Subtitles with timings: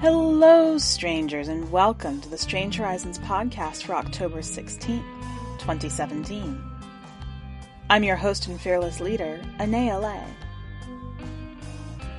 [0.00, 5.02] Hello, strangers, and welcome to the Strange Horizons podcast for October 16th,
[5.58, 6.62] 2017.
[7.90, 10.24] I'm your host and fearless leader, Anaea Lay.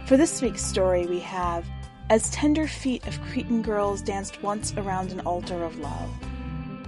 [0.07, 1.66] For this week's story, we have
[2.10, 6.12] As Tender Feet of Cretan Girls Danced Once Around an Altar of Love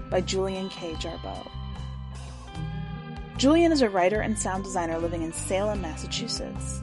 [0.10, 0.92] by Julian K.
[0.96, 1.61] Jarboe.
[3.42, 6.80] Julian is a writer and sound designer living in Salem, Massachusetts.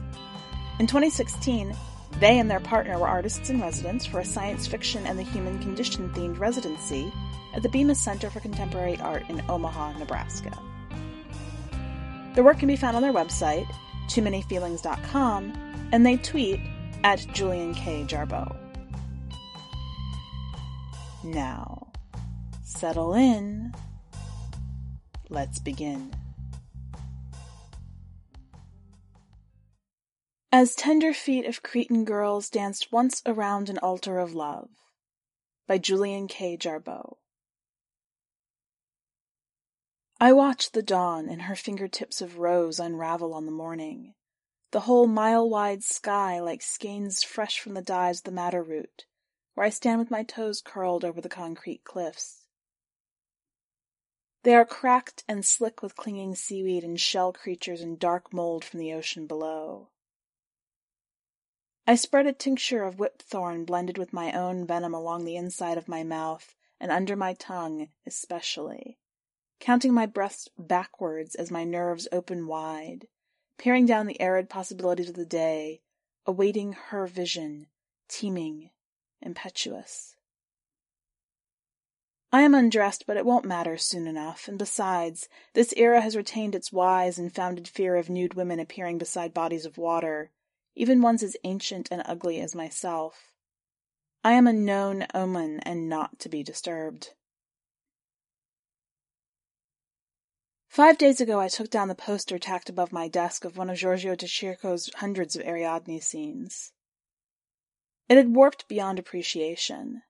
[0.77, 1.73] In 2016,
[2.19, 5.57] they and their partner were artists in residence for a science fiction and the human
[5.59, 7.13] condition themed residency
[7.53, 10.51] at the Bemis Center for Contemporary Art in Omaha, Nebraska.
[12.35, 13.73] Their work can be found on their website,
[14.09, 16.59] too many toomanyfeelings.com, and they tweet
[17.05, 18.03] at Julian K.
[18.05, 18.53] Jarboe.
[21.23, 21.87] Now,
[22.65, 23.73] settle in.
[25.29, 26.13] Let's begin.
[30.51, 34.71] As tender feet of Cretan girls danced once around an altar of love
[35.67, 36.57] by Julian K.
[36.57, 37.17] Jarboe.
[40.19, 44.15] I watched the dawn in her fingertips of rose unravel on the morning,
[44.71, 49.05] the whole mile-wide sky like skeins fresh from the dyes of the madder root,
[49.53, 52.47] where I stand with my toes curled over the concrete cliffs.
[54.41, 58.79] They are cracked and slick with clinging seaweed and shell creatures and dark mold from
[58.79, 59.89] the ocean below.
[61.89, 65.87] I spread a tincture of whipthorn blended with my own venom along the inside of
[65.87, 68.99] my mouth and under my tongue especially,
[69.59, 73.07] counting my breaths backwards as my nerves open wide,
[73.57, 75.81] peering down the arid possibilities of the day,
[76.27, 77.65] awaiting her vision,
[78.07, 78.69] teeming,
[79.19, 80.15] impetuous.
[82.31, 86.53] I am undressed, but it won't matter soon enough, and besides, this era has retained
[86.53, 90.29] its wise and founded fear of nude women appearing beside bodies of water,
[90.75, 93.33] even ones as ancient and ugly as myself.
[94.23, 97.13] I am a known omen and not to be disturbed.
[100.69, 103.77] Five days ago I took down the poster tacked above my desk of one of
[103.77, 106.71] Giorgio de Chirico's hundreds of Ariadne scenes.
[108.07, 110.03] It had warped beyond appreciation.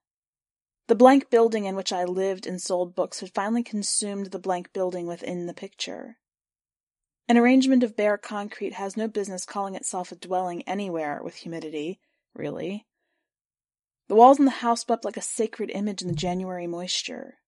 [0.86, 4.72] The blank building in which I lived and sold books had finally consumed the blank
[4.72, 6.18] building within the picture.
[7.30, 12.00] An arrangement of bare concrete has no business calling itself a dwelling anywhere with humidity,
[12.34, 12.88] really.
[14.08, 17.38] The walls in the house wept like a sacred image in the January moisture.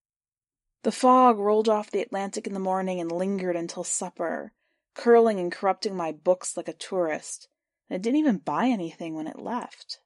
[0.85, 4.53] The fog rolled off the Atlantic in the morning and lingered until supper,
[4.95, 7.49] curling and corrupting my books like a tourist,
[7.91, 9.99] and it didn't even buy anything when it left.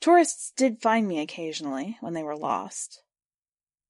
[0.00, 3.02] Tourists did find me occasionally when they were lost.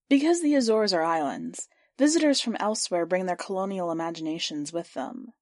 [0.09, 1.69] Because the Azores are islands,
[2.03, 5.35] Visitors from elsewhere bring their colonial imaginations with them.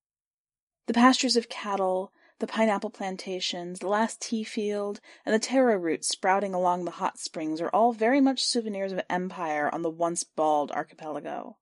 [0.88, 6.08] The pastures of cattle, the pineapple plantations, the last tea field, and the taro roots
[6.08, 10.22] sprouting along the hot springs are all very much souvenirs of empire on the once
[10.22, 11.56] bald archipelago.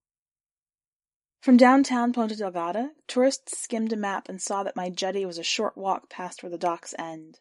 [1.39, 5.45] From downtown Ponta Delgada, tourists skimmed a map and saw that my jetty was a
[5.45, 7.39] short walk past where the docks end.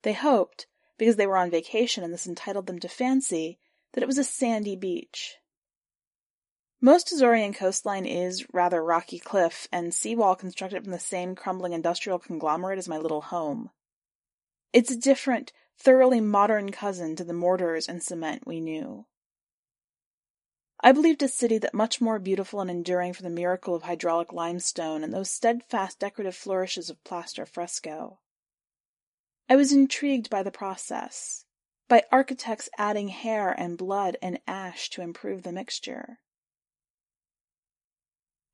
[0.00, 0.66] They hoped,
[0.96, 3.58] because they were on vacation and this entitled them to fancy,
[3.92, 5.36] that it was a sandy beach.
[6.84, 12.18] Most Azorean coastline is rather rocky cliff and seawall constructed from the same crumbling industrial
[12.18, 13.70] conglomerate as my little home.
[14.70, 19.06] It's a different, thoroughly modern cousin to the mortars and cement we knew.
[20.78, 24.34] I believed a city that much more beautiful and enduring for the miracle of hydraulic
[24.34, 28.18] limestone and those steadfast decorative flourishes of plaster fresco.
[29.48, 31.46] I was intrigued by the process,
[31.88, 36.18] by architects adding hair and blood and ash to improve the mixture.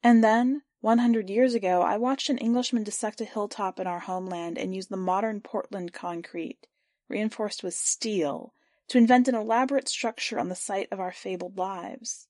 [0.03, 4.01] And then, one hundred years ago, I watched an Englishman dissect a hilltop in our
[4.01, 6.67] homeland and use the modern Portland concrete,
[7.09, 8.55] reinforced with steel,
[8.89, 12.29] to invent an elaborate structure on the site of our fabled lives.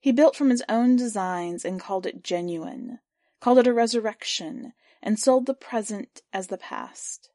[0.00, 3.00] He built from his own designs and called it genuine,
[3.40, 4.72] called it a resurrection,
[5.02, 7.30] and sold the present as the past,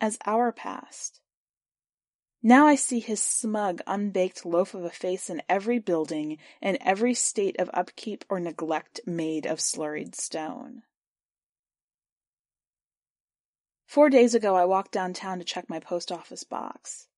[0.00, 1.20] as our past.
[2.42, 7.14] Now I see his smug, unbaked loaf of a face in every building, in every
[7.14, 10.82] state of upkeep or neglect made of slurried stone.
[13.86, 17.08] Four days ago I walked downtown to check my post office box.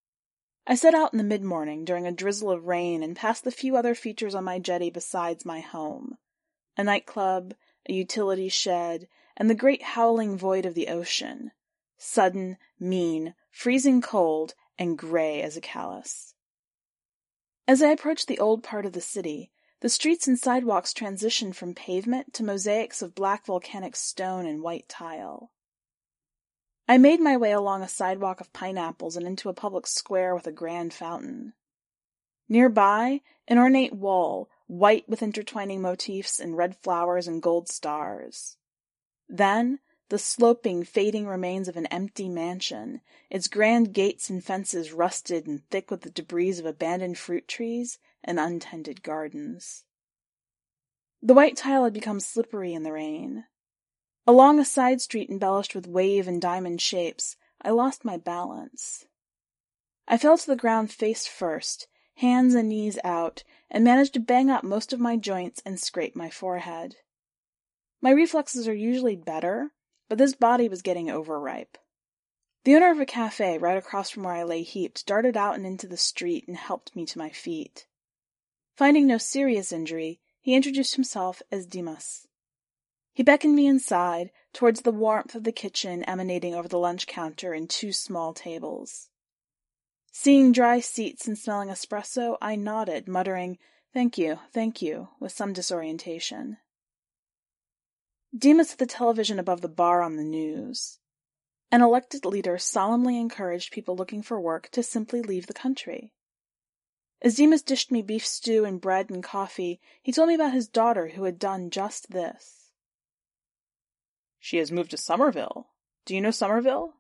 [0.67, 3.77] I set out in the mid-morning during a drizzle of rain and passed the few
[3.77, 6.17] other features on my jetty besides my home.
[6.77, 7.55] A nightclub,
[7.89, 11.51] a utility shed, and the great howling void of the ocean.
[11.99, 16.35] Sudden, mean, freezing cold, and gray as a callus.
[17.69, 21.75] As I approached the old part of the city, the streets and sidewalks transitioned from
[21.75, 25.53] pavement to mosaics of black volcanic stone and white tile.
[26.89, 30.47] I made my way along a sidewalk of pineapples and into a public square with
[30.47, 31.53] a grand fountain.
[32.49, 38.57] Nearby, an ornate wall, white with intertwining motifs and red flowers and gold stars.
[39.29, 39.79] Then,
[40.11, 45.65] the sloping, fading remains of an empty mansion, its grand gates and fences rusted and
[45.71, 49.85] thick with the debris of abandoned fruit trees and untended gardens.
[51.23, 53.45] The white tile had become slippery in the rain.
[54.27, 59.07] Along a side street embellished with wave and diamond shapes, I lost my balance.
[60.09, 61.87] I fell to the ground face first,
[62.17, 66.17] hands and knees out, and managed to bang up most of my joints and scrape
[66.17, 66.97] my forehead.
[68.01, 69.71] My reflexes are usually better,
[70.11, 71.79] but this body was getting overripe.
[72.65, 75.65] The owner of a cafe right across from where I lay heaped darted out and
[75.65, 77.87] into the street and helped me to my feet.
[78.77, 82.27] Finding no serious injury, he introduced himself as Dimas.
[83.13, 87.53] He beckoned me inside, towards the warmth of the kitchen emanating over the lunch counter
[87.53, 89.11] and two small tables.
[90.11, 93.59] Seeing dry seats and smelling espresso, I nodded, muttering,
[93.95, 96.57] Thank you, thank you, with some disorientation.
[98.37, 100.99] Dimas at the television above the bar on the news.
[101.73, 106.13] An elected leader solemnly encouraged people looking for work to simply leave the country.
[107.23, 110.69] As Dimas dished me beef stew and bread and coffee, he told me about his
[110.69, 112.73] daughter who had done just this.
[114.39, 115.69] She has moved to Somerville.
[116.07, 116.95] Do you know Somerville?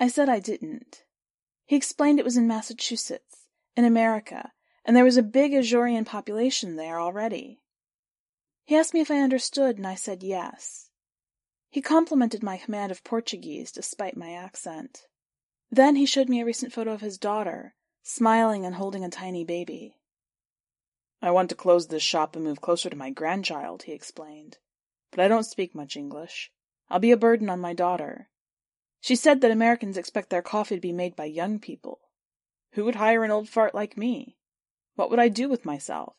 [0.00, 1.04] I said I didn't.
[1.64, 3.46] He explained it was in Massachusetts,
[3.76, 4.52] in America,
[4.84, 7.60] and there was a big Azorean population there already.
[8.64, 10.90] He asked me if I understood, and I said yes.
[11.68, 15.06] He complimented my command of Portuguese, despite my accent.
[15.70, 19.44] Then he showed me a recent photo of his daughter, smiling and holding a tiny
[19.44, 19.98] baby.
[21.20, 24.58] I want to close this shop and move closer to my grandchild, he explained.
[25.10, 26.52] But I don't speak much English.
[26.88, 28.28] I'll be a burden on my daughter.
[29.00, 32.00] She said that Americans expect their coffee to be made by young people.
[32.72, 34.36] Who would hire an old fart like me?
[34.94, 36.16] What would I do with myself?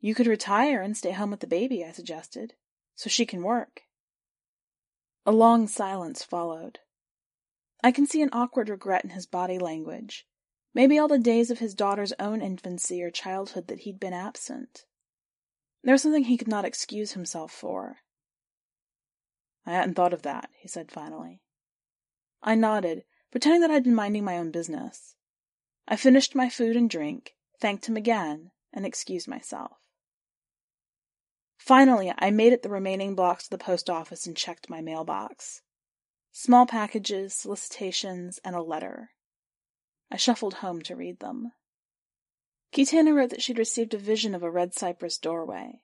[0.00, 2.54] You could retire and stay home with the baby, I suggested,
[2.94, 3.82] so she can work.
[5.26, 6.78] A long silence followed.
[7.82, 10.26] I can see an awkward regret in his body language.
[10.72, 14.84] Maybe all the days of his daughter's own infancy or childhood that he'd been absent.
[15.82, 17.98] There was something he could not excuse himself for.
[19.66, 21.42] I hadn't thought of that, he said finally.
[22.42, 25.16] I nodded, pretending that I'd been minding my own business.
[25.86, 29.79] I finished my food and drink, thanked him again, and excused myself.
[31.60, 35.60] Finally, I made it the remaining blocks to the post office and checked my mailbox.
[36.32, 39.10] Small packages, solicitations, and a letter.
[40.10, 41.52] I shuffled home to read them.
[42.72, 45.82] Kitana wrote that she'd received a vision of a red cypress doorway.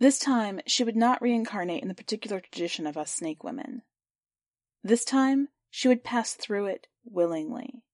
[0.00, 3.82] This time, she would not reincarnate in the particular tradition of us snake women.
[4.82, 7.84] This time, she would pass through it willingly.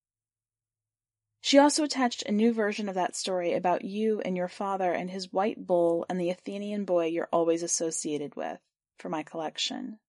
[1.40, 5.10] She also attached a new version of that story about you and your father and
[5.10, 8.58] his white bull and the Athenian boy you're always associated with
[8.96, 10.00] for my collection.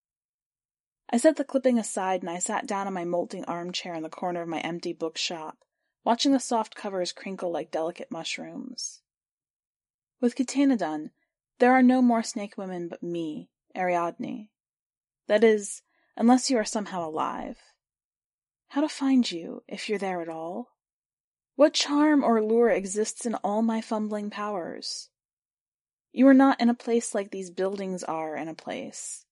[1.12, 4.10] I set the clipping aside and I sat down in my molting armchair in the
[4.10, 5.58] corner of my empty bookshop,
[6.04, 9.02] watching the soft covers crinkle like delicate mushrooms.
[10.22, 11.12] With Kitana done,
[11.60, 14.50] there are no more snake women but me, Ariadne.
[15.28, 15.82] That is,
[16.16, 17.58] unless you are somehow alive.
[18.70, 20.70] How to find you, if you're there at all?
[21.60, 25.10] What charm or lure exists in all my fumbling powers?
[26.14, 29.26] You are not in a place like these buildings are in a place.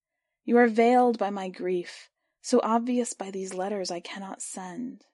[0.43, 2.09] You are veiled by my grief,
[2.41, 5.05] so obvious by these letters I cannot send.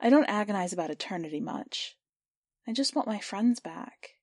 [0.00, 1.96] I don't agonize about eternity much.
[2.66, 4.16] I just want my friends back.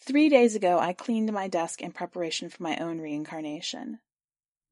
[0.00, 4.00] Three days ago, I cleaned my desk in preparation for my own reincarnation.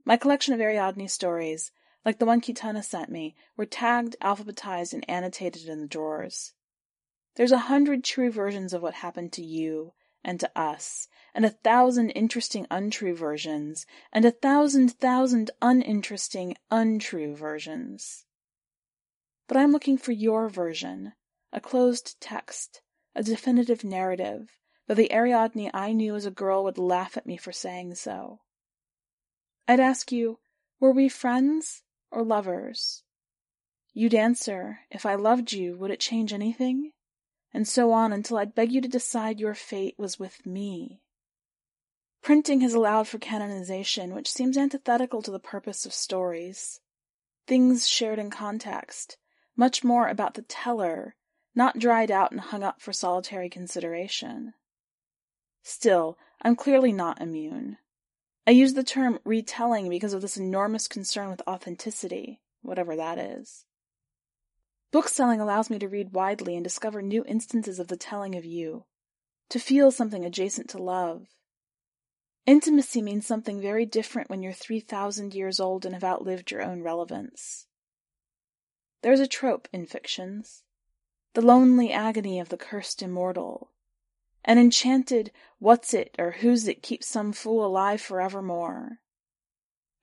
[0.05, 1.73] My collection of Ariadne stories
[2.07, 6.55] like the one Kitana sent me, were tagged, alphabetized, and annotated in the drawers.
[7.35, 11.51] There's a hundred true versions of what happened to you and to us, and a
[11.51, 18.25] thousand interesting untrue versions, and a thousand thousand uninteresting untrue versions.
[19.49, 21.13] But I'm looking for your version,
[21.53, 22.83] a closed text,
[23.17, 27.37] a definitive narrative, though the Ariadne I knew as a girl would laugh at me
[27.37, 28.43] for saying so.
[29.67, 30.39] I'd ask you,
[30.79, 31.83] were we friends?
[32.11, 33.03] Or lovers?
[33.93, 36.93] You'd answer, if I loved you, would it change anything?
[37.55, 41.01] And so on until I'd beg you to decide your fate was with me.
[42.23, 46.81] Printing has allowed for canonization, which seems antithetical to the purpose of stories.
[47.47, 49.17] things shared in context,
[49.57, 51.15] much more about the teller,
[51.55, 54.53] not dried out and hung up for solitary consideration.
[55.63, 57.79] Still, I'm clearly not immune.
[58.47, 63.65] I use the term retelling because of this enormous concern with authenticity, whatever that is.
[64.93, 68.85] Bookselling allows me to read widely and discover new instances of the telling of you,
[69.49, 71.27] to feel something adjacent to love.
[72.47, 76.83] Intimacy means something very different when you're 3,000 years old and have outlived your own
[76.83, 77.67] relevance.
[79.03, 80.63] There's a trope in fictions
[81.35, 83.71] the lonely agony of the cursed immortal.
[84.47, 89.01] An enchanted what's it or who's it keeps some fool alive forevermore.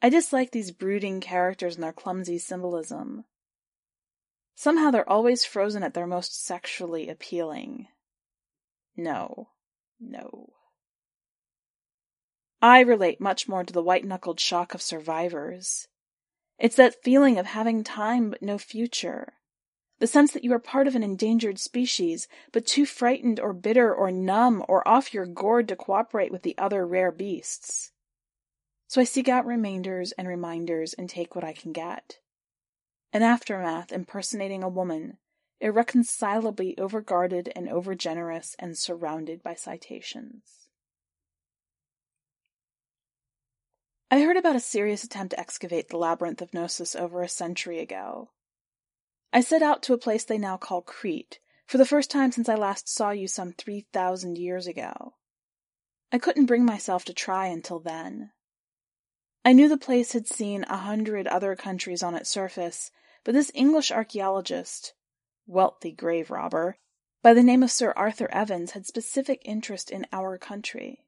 [0.02, 3.24] I dislike these brooding characters and their clumsy symbolism.
[4.54, 7.88] Somehow they're always frozen at their most sexually appealing.
[8.98, 9.48] No,
[9.98, 10.50] no.
[12.62, 15.88] I relate much more to the white knuckled shock of survivors.
[16.60, 19.34] It's that feeling of having time but no future.
[20.04, 23.96] The sense that you are part of an endangered species, but too frightened or bitter
[23.96, 27.94] or numb or off your gourd to cooperate with the other rare beasts.
[28.90, 32.20] So I seek out remainders and reminders and take what I can get.
[33.14, 35.20] An aftermath impersonating a woman,
[35.62, 40.68] irreconcilably overguarded and overgenerous and surrounded by citations.
[44.12, 47.80] I heard about a serious attempt to excavate the labyrinth of Knossos over a century
[47.80, 48.32] ago.
[49.36, 52.48] I set out to a place they now call Crete, for the first time since
[52.48, 55.16] I last saw you some three thousand years ago.
[56.12, 58.32] I couldn't bring myself to try until then.
[59.44, 62.92] I knew the place had seen a hundred other countries on its surface,
[63.24, 64.94] but this English archaeologist,
[65.48, 66.78] wealthy grave robber,
[67.24, 71.06] by the name of Sir Arthur Evans, had specific interest in our country.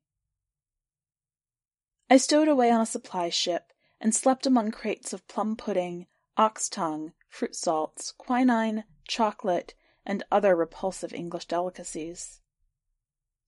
[2.09, 6.67] I stowed away on a supply ship and slept among crates of plum pudding, ox
[6.67, 9.73] tongue, fruit salts, quinine, chocolate,
[10.05, 12.39] and other repulsive English delicacies.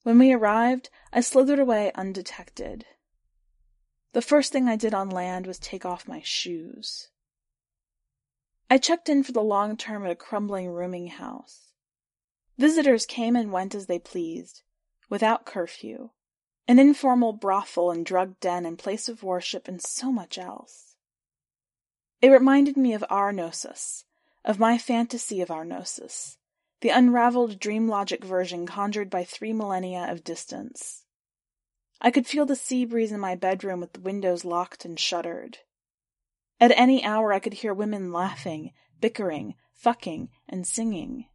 [0.03, 2.85] When we arrived, I slithered away undetected.
[4.11, 7.09] The first thing I did on land was take off my shoes.
[8.69, 11.71] I checked in for the long term at a crumbling rooming house.
[12.57, 14.63] Visitors came and went as they pleased,
[15.09, 16.09] without curfew,
[16.67, 20.86] an informal brothel and drug den and place of worship and so much else.
[22.19, 24.05] It reminded me of our Knossos,
[24.43, 26.37] of my fantasy of our Knossos,
[26.81, 31.05] the unraveled dream logic version conjured by three millennia of distance.
[32.01, 35.59] I could feel the sea breeze in my bedroom with the windows locked and shuttered.
[36.59, 41.27] At any hour I could hear women laughing, bickering, fucking, and singing.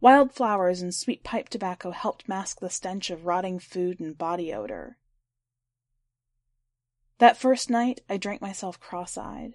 [0.00, 4.96] Wildflowers and sweet pipe tobacco helped mask the stench of rotting food and body odor.
[7.18, 9.54] That first night I drank myself cross-eyed.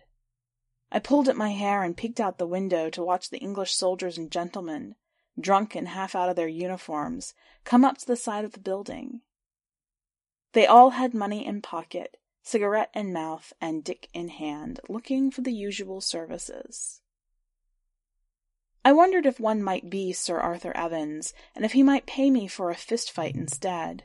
[0.92, 4.18] I pulled at my hair and peeked out the window to watch the English soldiers
[4.18, 4.96] and gentlemen,
[5.40, 9.22] drunk and half out of their uniforms, come up to the side of the building.
[10.52, 15.42] They all had money in pocket, cigarette in mouth, and dick in hand, looking for
[15.42, 17.02] the usual services.
[18.86, 22.48] I wondered if one might be Sir Arthur Evans, and if he might pay me
[22.48, 24.04] for a fist fight instead.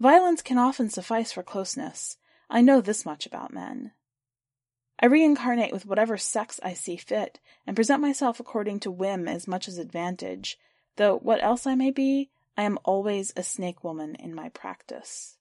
[0.00, 2.16] Violence can often suffice for closeness.
[2.52, 3.92] I know this much about men.
[5.00, 9.48] I reincarnate with whatever sex I see fit, and present myself according to whim as
[9.48, 10.58] much as advantage,
[10.96, 15.38] though what else I may be, I am always a snake woman in my practice.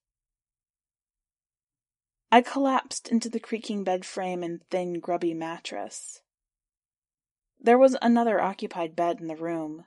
[2.31, 6.21] I collapsed into the creaking bed frame and thin, grubby mattress.
[7.59, 9.83] There was another occupied bed in the room.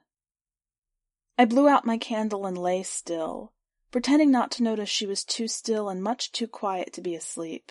[1.38, 3.53] I blew out my candle and lay still,
[3.94, 7.70] pretending not to notice she was too still and much too quiet to be asleep.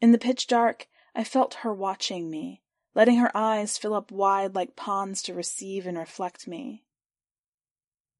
[0.00, 2.62] In the pitch dark, I felt her watching me,
[2.96, 6.82] letting her eyes fill up wide like ponds to receive and reflect me.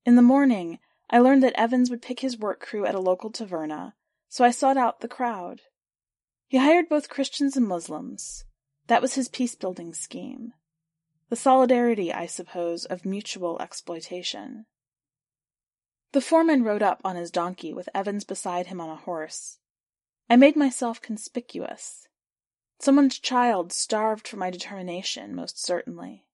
[0.07, 0.79] In the morning,
[1.11, 3.95] I learned that Evans would pick his work crew at a local taverna
[4.29, 5.63] so I sought out the crowd.
[6.47, 8.45] He hired both Christians and Muslims.
[8.87, 10.53] That was his peace building scheme.
[11.29, 14.67] The solidarity, I suppose, of mutual exploitation.
[16.13, 19.59] The foreman rode up on his donkey with Evans beside him on a horse.
[20.31, 22.09] I made myself conspicuous.
[22.81, 26.25] Someone's child starved for my determination, most certainly.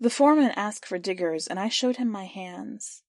[0.00, 3.02] The foreman asked for diggers, and I showed him my hands.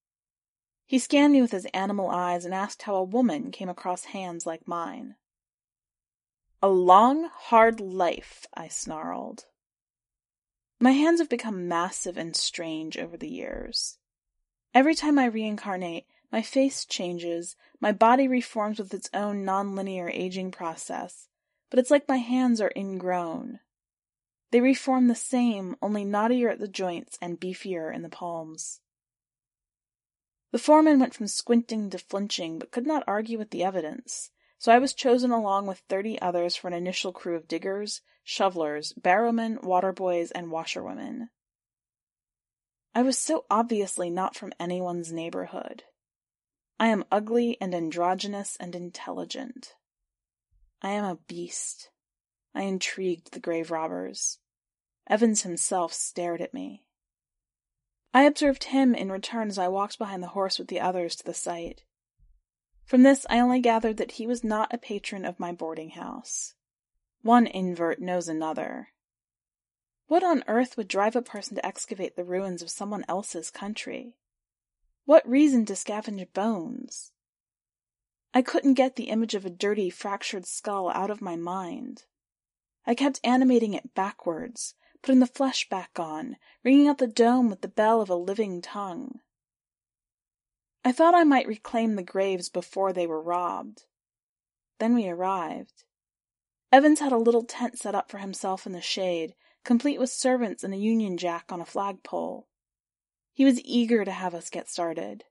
[0.86, 4.46] He scanned me with his animal eyes and asked how a woman came across hands
[4.46, 5.16] like mine.
[6.62, 9.46] A long, hard life, I snarled.
[10.80, 13.98] My hands have become massive and strange over the years.
[14.76, 20.52] Every time I reincarnate, my face changes, my body reforms with its own nonlinear aging
[20.52, 21.30] process,
[21.70, 23.62] but it's like my hands are ingrown.
[24.52, 28.82] They reform the same, only knottier at the joints and beefier in the palms.
[30.52, 34.74] The foreman went from squinting to flinching, but could not argue with the evidence, so
[34.74, 39.64] I was chosen along with thirty others for an initial crew of diggers, shovelers, barrowmen,
[39.64, 41.30] water boys, and washerwomen.
[42.98, 45.84] I was so obviously not from anyone's neighborhood.
[46.80, 49.76] I am ugly and androgynous and intelligent.
[50.82, 51.90] I am a beast.
[52.54, 54.40] I intrigued the grave robbers.
[55.08, 56.86] Evans himself stared at me.
[58.14, 61.26] I observed him in return as I walked behind the horse with the others to
[61.26, 61.84] the site.
[62.86, 66.54] From this I only gathered that he was not a patron of my boarding house.
[67.24, 68.90] One invert knows another.
[70.08, 74.16] What on earth would drive a person to excavate the ruins of someone else's country?
[75.06, 77.12] What reason to scavenge bones?
[78.34, 82.04] I couldn't get the image of a dirty, fractured skull out of my mind.
[82.86, 87.62] I kept animating it backwards, putting the flesh back on, ringing out the dome with
[87.62, 89.22] the bell of a living tongue.
[90.84, 93.86] I thought I might reclaim the graves before they were robbed.
[94.80, 95.84] Then we arrived.
[96.72, 99.34] Evans had a little tent set up for himself in the shade,
[99.66, 102.48] complete with servants and a union jack on a flagpole.
[103.34, 105.26] He was eager to have us get started.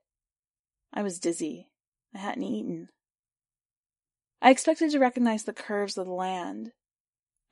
[0.93, 1.69] I was dizzy.
[2.13, 2.89] I hadn't eaten.
[4.41, 6.71] I expected to recognize the curves of the land.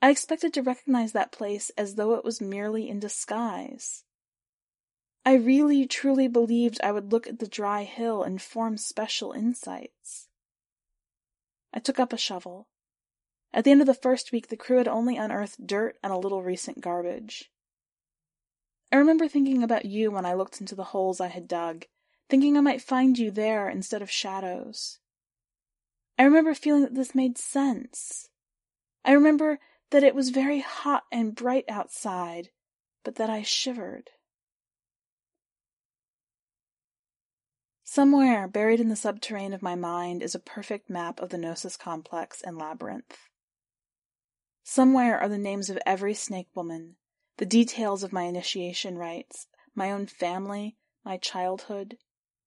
[0.00, 4.04] I expected to recognize that place as though it was merely in disguise.
[5.24, 10.28] I really truly believed I would look at the dry hill and form special insights.
[11.72, 12.68] I took up a shovel.
[13.54, 16.18] At the end of the first week, the crew had only unearthed dirt and a
[16.18, 17.52] little recent garbage.
[18.90, 21.84] I remember thinking about you when I looked into the holes I had dug,
[22.28, 24.98] thinking I might find you there instead of shadows.
[26.18, 28.28] I remember feeling that this made sense.
[29.04, 32.50] I remember that it was very hot and bright outside,
[33.04, 34.10] but that I shivered.
[37.84, 41.76] Somewhere buried in the subterrane of my mind is a perfect map of the Knossos
[41.76, 43.16] complex and labyrinth.
[44.66, 46.96] Somewhere are the names of every snake woman,
[47.36, 51.98] the details of my initiation rites, my own family, my childhood,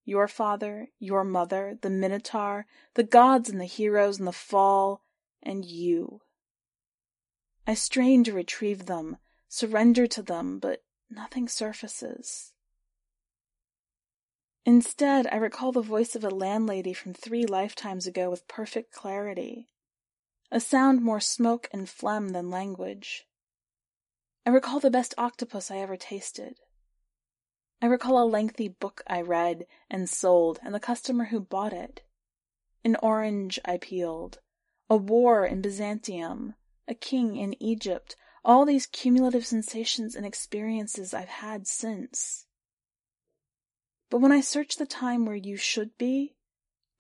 [0.04, 5.04] your father, your mother, the Minotaur, the gods and the heroes and the fall,
[5.44, 6.22] and you.
[7.68, 12.52] I strain to retrieve them, surrender to them, but nothing surfaces.
[14.66, 19.70] Instead, I recall the voice of a landlady from three lifetimes ago with perfect clarity,
[20.52, 23.28] a sound more smoke and phlegm than language.
[24.46, 26.60] I recall the best octopus I ever tasted,
[27.80, 32.02] I recall a lengthy book I read and sold and the customer who bought it.
[32.84, 34.40] An orange I peeled,
[34.90, 36.56] a war in Byzantium,
[36.88, 42.48] a king in Egypt, all these cumulative sensations and experiences I've had since.
[44.10, 46.36] But when I search the time where you should be,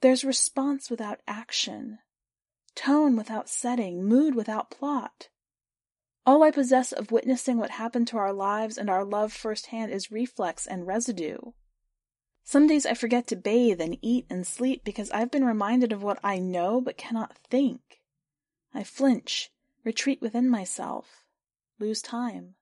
[0.01, 1.99] there's response without action,
[2.77, 5.27] tone without setting, mood without plot.
[6.25, 10.11] All I possess of witnessing what happened to our lives and our love firsthand is
[10.11, 11.37] reflex and residue.
[12.43, 16.03] Some days I forget to bathe and eat and sleep because I've been reminded of
[16.03, 17.99] what I know but cannot think.
[18.73, 19.49] I flinch,
[19.83, 21.25] retreat within myself,
[21.79, 22.55] lose time.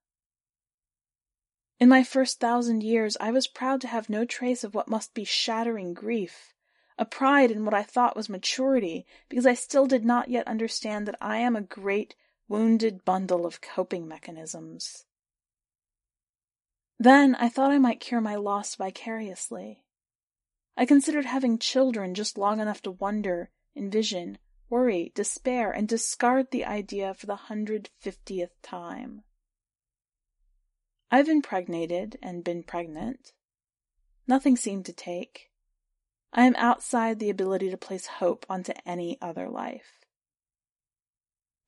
[1.79, 5.13] In my first thousand years, I was proud to have no trace of what must
[5.13, 6.54] be shattering grief,
[6.97, 11.07] a pride in what I thought was maturity, because I still did not yet understand
[11.07, 12.15] that I am a great,
[12.47, 15.05] wounded bundle of coping mechanisms.
[16.97, 19.83] Then I thought I might cure my loss vicariously.
[20.77, 24.37] I considered having children just long enough to wonder, envision,
[24.69, 29.23] worry, despair, and discard the idea for the hundred fiftieth time.
[31.11, 33.33] I've impregnated and been pregnant.
[34.27, 35.51] Nothing seemed to take.
[36.37, 40.01] I am outside the ability to place hope onto any other life.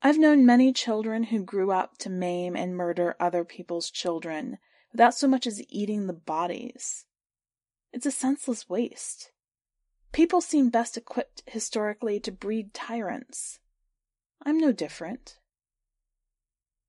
[0.02, 4.58] I've known many children who grew up to maim and murder other people's children
[4.92, 7.06] without so much as eating the bodies.
[7.94, 9.32] It's a senseless waste.
[10.12, 13.60] People seem best equipped historically to breed tyrants.
[14.44, 15.38] I'm no different.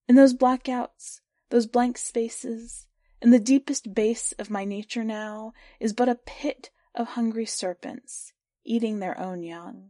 [0.09, 2.87] In those blackouts, those blank spaces,
[3.21, 8.33] in the deepest base of my nature now is but a pit of hungry serpents
[8.65, 9.89] eating their own young.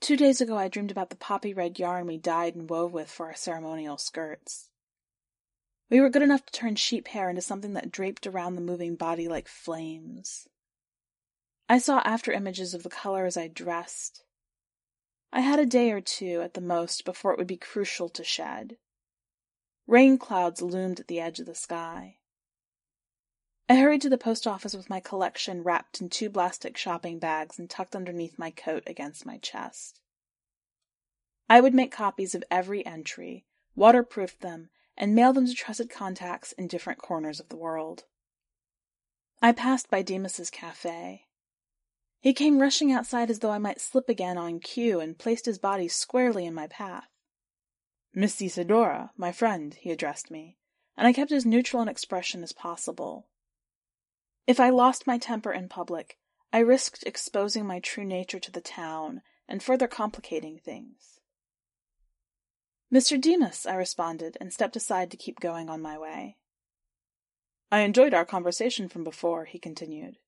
[0.00, 3.08] Two days ago I dreamed about the poppy red yarn we dyed and wove with
[3.08, 4.70] for our ceremonial skirts.
[5.88, 8.96] We were good enough to turn sheep hair into something that draped around the moving
[8.96, 10.48] body like flames.
[11.68, 14.24] I saw after images of the color as I dressed,
[15.32, 18.24] I had a day or two at the most before it would be crucial to
[18.24, 18.78] shed.
[19.86, 22.16] Rain clouds loomed at the edge of the sky.
[23.72, 27.58] I hurried to the post office with my collection wrapped in two plastic shopping bags
[27.58, 30.02] and tucked underneath my coat against my chest.
[31.48, 36.52] I would make copies of every entry, waterproof them, and mail them to trusted contacts
[36.52, 38.04] in different corners of the world.
[39.40, 41.28] I passed by Demas's cafe.
[42.20, 45.58] He came rushing outside as though I might slip again on cue and placed his
[45.58, 47.08] body squarely in my path.
[48.12, 50.58] Miss Isidora, my friend, he addressed me,
[50.94, 53.28] and I kept as neutral an expression as possible.
[54.46, 56.18] If I lost my temper in public,
[56.52, 61.20] I risked exposing my true nature to the town and further complicating things.
[62.92, 63.18] Mr.
[63.20, 66.36] Demas, I responded, and stepped aside to keep going on my way.
[67.70, 70.18] I enjoyed our conversation from before, he continued.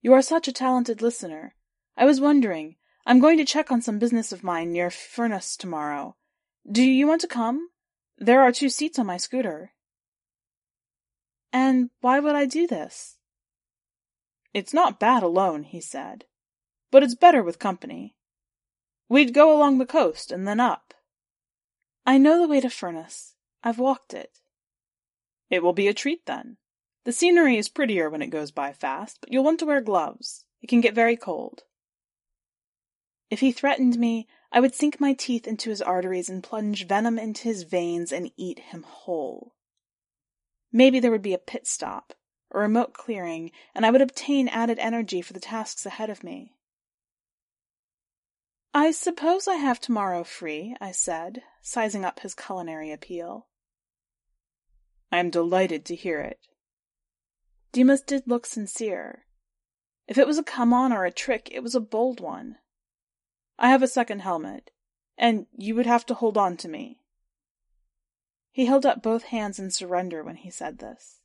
[0.00, 1.54] You are such a talented listener.
[1.96, 6.16] I was wondering, I'm going to check on some business of mine near Furnas tomorrow.
[6.70, 7.68] Do you want to come?
[8.16, 9.72] There are two seats on my scooter.
[11.52, 13.18] And why would I do this?
[14.52, 16.24] It's not bad alone, he said,
[16.90, 18.16] but it's better with company.
[19.08, 20.94] We'd go along the coast and then up.
[22.06, 23.34] I know the way to Furnas.
[23.62, 24.38] I've walked it.
[25.50, 26.56] It will be a treat then.
[27.04, 30.44] The scenery is prettier when it goes by fast, but you'll want to wear gloves.
[30.62, 31.62] It can get very cold.
[33.30, 37.18] If he threatened me, I would sink my teeth into his arteries and plunge venom
[37.18, 39.54] into his veins and eat him whole.
[40.72, 42.12] Maybe there would be a pit stop,
[42.50, 46.54] a remote clearing, and I would obtain added energy for the tasks ahead of me.
[48.72, 53.48] I suppose I have tomorrow free, I said, sizing up his culinary appeal.
[55.10, 56.38] I am delighted to hear it.
[57.72, 59.26] Demas did look sincere.
[60.06, 62.56] If it was a come on or a trick, it was a bold one.
[63.58, 64.70] I have a second helmet,
[65.18, 67.00] and you would have to hold on to me.
[68.52, 71.19] He held up both hands in surrender when he said this.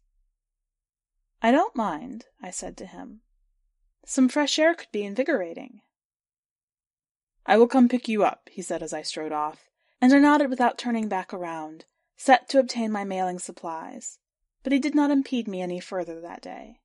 [1.46, 3.22] I don't mind, I said to him.
[4.04, 5.82] Some fresh air could be invigorating.
[7.46, 9.70] I will come pick you up, he said as I strode off,
[10.02, 11.86] and I nodded without turning back around,
[12.18, 14.18] set to obtain my mailing supplies,
[14.64, 16.80] but he did not impede me any further that day.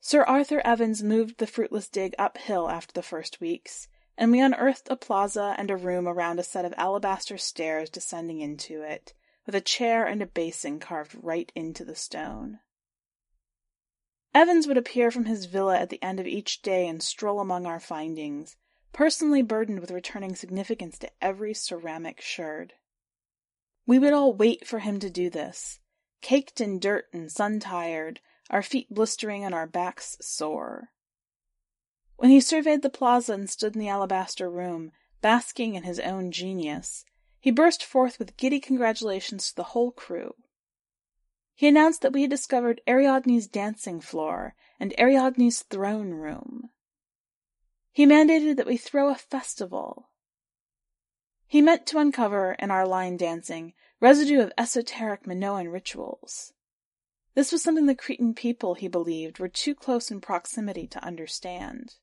[0.00, 4.86] Sir Arthur Evans moved the fruitless dig uphill after the first weeks, and we unearthed
[4.88, 9.12] a plaza and a room around a set of alabaster stairs descending into it,
[9.46, 12.60] with a chair and a basin carved right into the stone.
[14.32, 17.66] Evans would appear from his villa at the end of each day and stroll among
[17.66, 18.56] our findings,
[18.92, 22.74] personally burdened with returning significance to every ceramic sherd.
[23.86, 25.80] We would all wait for him to do this,
[26.20, 30.90] caked in dirt and sun-tired, our feet blistering and our backs sore.
[32.16, 36.30] When he surveyed the plaza and stood in the alabaster room, basking in his own
[36.30, 37.04] genius,
[37.40, 40.34] he burst forth with giddy congratulations to the whole crew.
[41.54, 46.70] He announced that we had discovered Ariadne's dancing floor and Ariadne's throne room.
[47.92, 50.10] He mandated that we throw a festival.
[51.46, 56.52] He meant to uncover, in our line dancing, residue of esoteric Minoan rituals.
[57.34, 61.94] This was something the Cretan people, he believed, were too close in proximity to understand.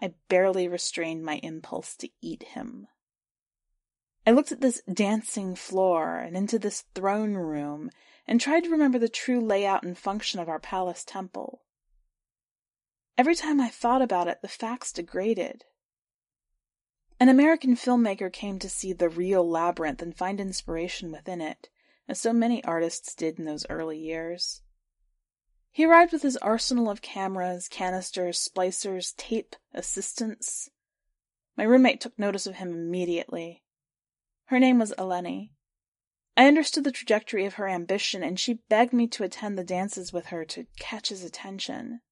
[0.00, 2.88] I barely restrained my impulse to eat him.
[4.24, 7.90] I looked at this dancing floor and into this throne room
[8.26, 11.62] and tried to remember the true layout and function of our palace temple.
[13.18, 15.64] Every time I thought about it, the facts degraded.
[17.18, 21.68] An American filmmaker came to see the real labyrinth and find inspiration within it,
[22.08, 24.62] as so many artists did in those early years.
[25.70, 30.70] He arrived with his arsenal of cameras, canisters, splicers, tape, assistants.
[31.56, 33.62] My roommate took notice of him immediately.
[34.52, 35.48] Her name was Eleni.
[36.36, 40.12] I understood the trajectory of her ambition, and she begged me to attend the dances
[40.12, 42.02] with her to catch his attention.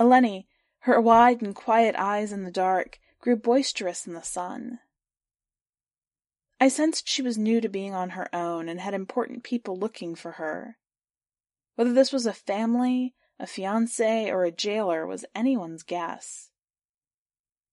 [0.00, 0.46] Eleni,
[0.78, 4.78] her wide and quiet eyes in the dark, grew boisterous in the sun.
[6.58, 10.14] I sensed she was new to being on her own and had important people looking
[10.14, 10.78] for her.
[11.74, 16.48] Whether this was a family, a fiance, or a jailer was anyone's guess.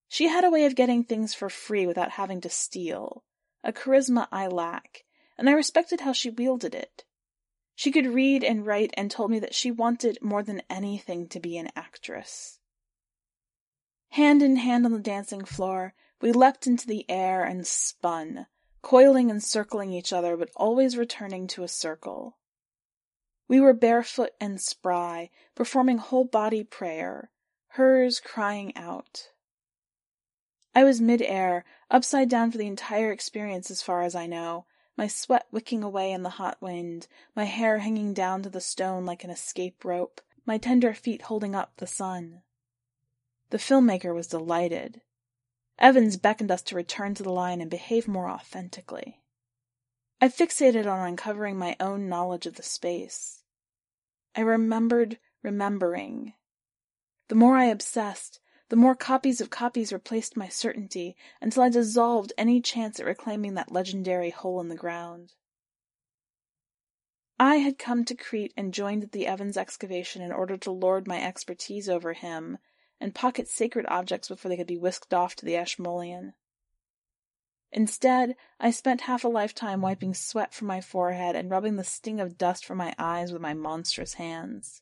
[0.09, 3.23] She had a way of getting things for free without having to steal,
[3.65, 5.03] a charisma I lack,
[5.37, 7.03] and I respected how she wielded it.
[7.75, 11.39] She could read and write and told me that she wanted more than anything to
[11.41, 12.59] be an actress.
[14.09, 18.47] Hand in hand on the dancing floor, we leapt into the air and spun,
[18.81, 22.37] coiling and circling each other, but always returning to a circle.
[23.47, 27.31] We were barefoot and spry, performing whole body prayer,
[27.69, 29.31] hers crying out.
[30.75, 34.65] I was mid-air, upside down for the entire experience as far as I know,
[34.97, 39.05] my sweat wicking away in the hot wind, my hair hanging down to the stone
[39.05, 42.41] like an escape rope, my tender feet holding up the sun.
[43.51, 45.01] The filmmaker was delighted.
[45.79, 49.21] Evans beckoned us to return to the line and behave more authentically.
[50.21, 53.43] I fixated on uncovering my own knowledge of the space.
[54.35, 56.33] I remembered remembering.
[57.27, 62.33] The more I obsessed, the more copies of copies replaced my certainty until I dissolved
[62.37, 65.33] any chance at reclaiming that legendary hole in the ground.
[67.39, 71.21] I had come to Crete and joined the Evans excavation in order to lord my
[71.21, 72.57] expertise over him
[72.99, 76.33] and pocket sacred objects before they could be whisked off to the Ashmolean.
[77.71, 82.21] Instead, I spent half a lifetime wiping sweat from my forehead and rubbing the sting
[82.21, 84.81] of dust from my eyes with my monstrous hands.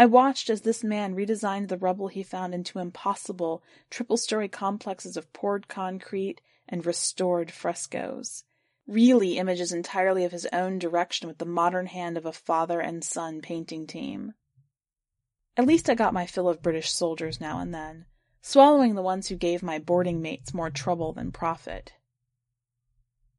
[0.00, 5.14] I watched as this man redesigned the rubble he found into impossible triple story complexes
[5.14, 8.44] of poured concrete and restored frescoes.
[8.86, 13.04] Really images entirely of his own direction with the modern hand of a father and
[13.04, 14.32] son painting team.
[15.58, 18.06] At least I got my fill of British soldiers now and then,
[18.40, 21.92] swallowing the ones who gave my boarding mates more trouble than profit.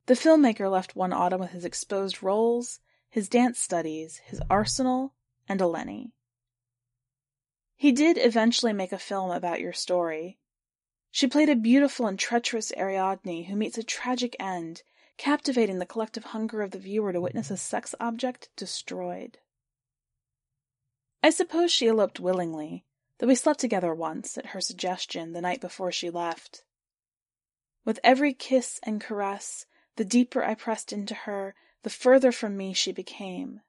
[0.05, 5.15] The filmmaker left one autumn with his exposed rolls, his dance studies, his arsenal,
[5.49, 6.11] and Eleni.
[7.81, 10.37] He did eventually make a film about your story.
[11.09, 14.83] She played a beautiful and treacherous Ariadne who meets a tragic end,
[15.17, 19.39] captivating the collective hunger of the viewer to witness a sex object destroyed.
[21.23, 22.85] I suppose she eloped willingly,
[23.17, 26.63] though we slept together once, at her suggestion, the night before she left.
[27.83, 29.65] With every kiss and caress,
[29.95, 33.61] the deeper I pressed into her, the further from me she became.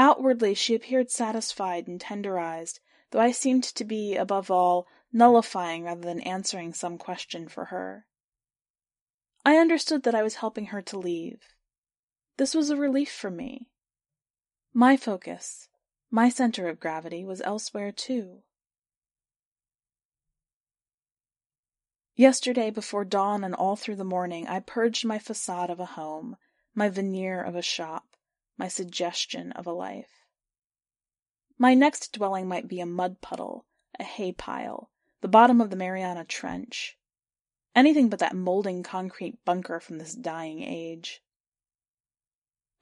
[0.00, 6.00] Outwardly she appeared satisfied and tenderized, though I seemed to be, above all, nullifying rather
[6.00, 8.06] than answering some question for her.
[9.44, 11.54] I understood that I was helping her to leave.
[12.38, 13.68] This was a relief for me.
[14.72, 15.68] My focus,
[16.10, 18.42] my center of gravity, was elsewhere too.
[22.14, 26.38] Yesterday, before dawn and all through the morning, I purged my facade of a home,
[26.74, 28.16] my veneer of a shop
[28.60, 30.26] my suggestion of a life.
[31.56, 33.64] My next dwelling might be a mud puddle,
[33.98, 34.90] a hay pile,
[35.22, 36.98] the bottom of the Mariana Trench.
[37.74, 41.22] Anything but that molding concrete bunker from this dying age.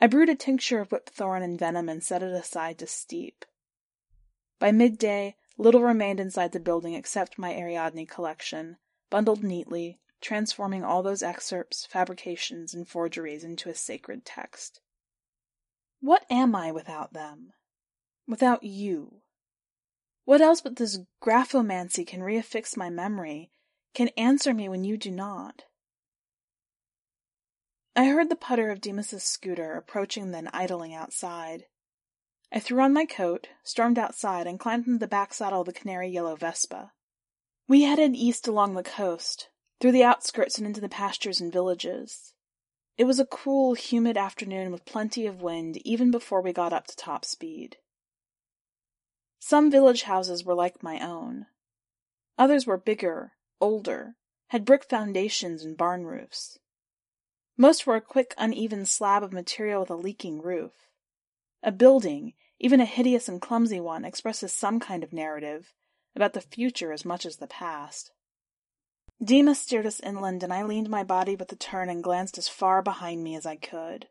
[0.00, 3.44] I brewed a tincture of whipthorn and venom and set it aside to steep.
[4.58, 8.78] By midday, little remained inside the building except my Ariadne collection,
[9.10, 14.80] bundled neatly, transforming all those excerpts, fabrications, and forgeries into a sacred text.
[16.00, 17.52] What am I without them?
[18.26, 19.22] Without you?
[20.24, 23.50] What else but this graphomancy can reaffix my memory,
[23.94, 25.64] can answer me when you do not?
[27.96, 31.64] I heard the putter of Demas's scooter approaching then idling outside.
[32.52, 35.72] I threw on my coat, stormed outside, and climbed into the back saddle of the
[35.72, 36.92] canary yellow Vespa.
[37.66, 39.48] We headed east along the coast,
[39.80, 42.34] through the outskirts and into the pastures and villages.
[42.98, 46.88] It was a cool, humid afternoon with plenty of wind even before we got up
[46.88, 47.76] to top speed.
[49.38, 51.46] Some village houses were like my own.
[52.37, 54.16] Others were bigger, older,
[54.48, 56.58] had brick foundations and barn roofs.
[57.56, 60.72] Most were a quick, uneven slab of material with a leaking roof.
[61.62, 65.72] A building, even a hideous and clumsy one, expresses some kind of narrative,
[66.16, 68.11] about the future as much as the past.
[69.22, 72.48] Demas steered us inland, and I leaned my body with the turn and glanced as
[72.48, 74.09] far behind me as I could.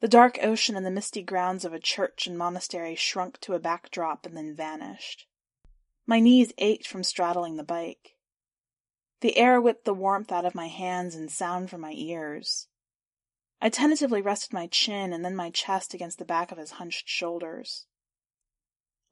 [0.00, 3.58] The dark ocean and the misty grounds of a church and monastery shrunk to a
[3.58, 5.26] backdrop and then vanished.
[6.06, 8.16] My knees ached from straddling the bike.
[9.20, 12.68] The air whipped the warmth out of my hands and sound from my ears.
[13.62, 17.08] I tentatively rested my chin and then my chest against the back of his hunched
[17.08, 17.86] shoulders.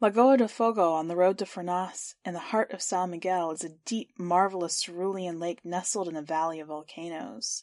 [0.03, 3.63] Lagoa de Fogo on the road to Furnas, in the heart of San Miguel, is
[3.63, 7.63] a deep, marvelous cerulean lake nestled in a valley of volcanoes.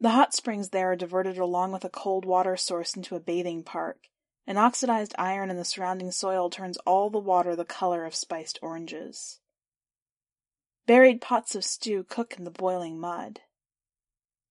[0.00, 3.62] The hot springs there are diverted along with a cold water source into a bathing
[3.62, 4.08] park,
[4.48, 8.58] and oxidized iron in the surrounding soil turns all the water the color of spiced
[8.60, 9.38] oranges.
[10.88, 13.42] Buried pots of stew cook in the boiling mud.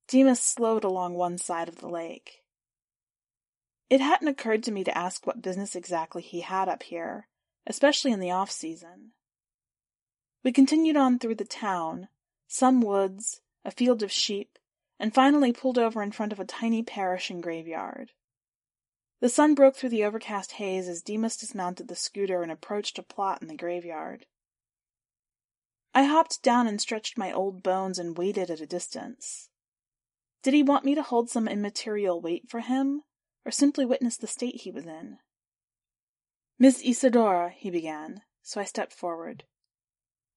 [0.08, 2.44] Demas slowed along one side of the lake.
[3.90, 7.28] It hadn't occurred to me to ask what business exactly he had up here,
[7.66, 9.14] especially in the off season.
[10.44, 12.08] We continued on through the town,
[12.48, 14.60] some woods, a field of sheep,
[15.00, 18.12] and finally pulled over in front of a tiny parish and graveyard.
[19.22, 23.04] The sun broke through the overcast haze as Demas dismounted the scooter and approached a
[23.04, 24.28] plot in the graveyard.
[25.94, 29.50] I hopped down and stretched my old bones and waited at a distance.
[30.44, 33.04] Did he want me to hold some immaterial weight for him,
[33.46, 35.18] or simply witness the state he was in?
[36.58, 39.46] Miss Isadora, he began, so I stepped forward.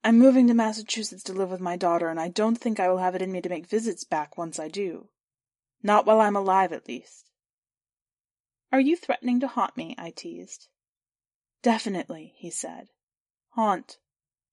[0.05, 2.99] I'm moving to Massachusetts to live with my daughter, and I don't think I will
[2.99, 5.09] have it in me to make visits back once I do.
[5.83, 7.31] Not while I'm alive, at least.
[8.73, 9.95] Are you threatening to haunt me?
[9.99, 10.69] I teased.
[11.63, 12.89] Definitely, he said.
[13.51, 13.99] Haunt.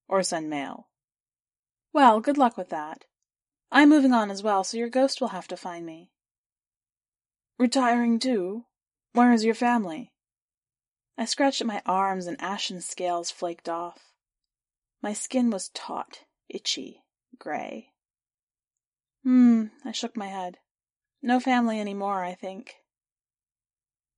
[0.07, 0.89] Or send mail.
[1.93, 3.05] Well, good luck with that.
[3.71, 6.11] I'm moving on as well, so your ghost will have to find me.
[7.59, 8.63] Retiring too?
[9.11, 10.13] Where is your family?
[11.17, 14.13] I scratched at my arms and ashen scales flaked off.
[15.01, 17.03] My skin was taut, itchy,
[17.37, 17.91] gray.
[19.23, 20.59] Hmm, I shook my head.
[21.21, 22.75] No family any more, I think.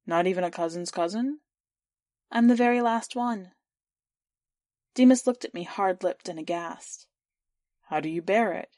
[0.05, 1.39] Not even a cousin's cousin?
[2.31, 3.53] I'm the very last one.
[4.93, 7.07] Demas looked at me hard-lipped and aghast.
[7.89, 8.69] How do you bear it?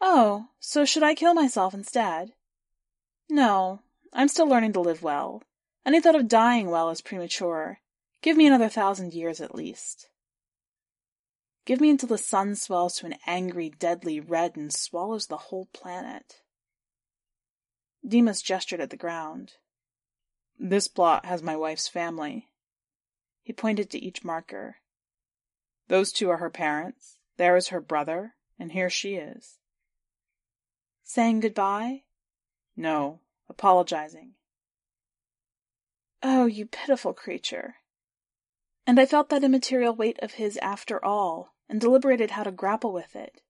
[0.00, 2.32] Oh, so should I kill myself instead?
[3.28, 3.80] No,
[4.12, 5.42] I'm still learning to live well.
[5.84, 7.80] Any thought of dying well is premature.
[8.22, 10.08] Give me another thousand years at least.
[11.64, 15.66] Give me until the sun swells to an angry, deadly red and swallows the whole
[15.72, 16.42] planet.
[18.06, 19.54] Demas gestured at the ground.
[20.58, 22.48] This plot has my wife's family.
[23.42, 24.76] He pointed to each marker.
[25.88, 29.58] Those two are her parents, there is her brother, and here she is.
[31.02, 32.02] Saying goodbye?
[32.76, 34.34] No, apologizing.
[36.22, 37.76] Oh, you pitiful creature.
[38.86, 42.92] And I felt that immaterial weight of his after all, and deliberated how to grapple
[42.92, 43.40] with it.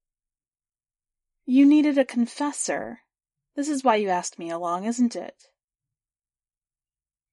[1.44, 3.00] You needed a confessor.
[3.54, 5.48] This is why you asked me along, isn't it?